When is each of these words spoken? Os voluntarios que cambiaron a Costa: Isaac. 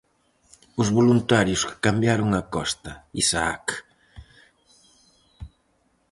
Os 0.81 0.87
voluntarios 0.97 1.61
que 1.67 1.81
cambiaron 1.85 2.29
a 2.39 2.43
Costa: 2.53 2.91
Isaac. 3.21 3.65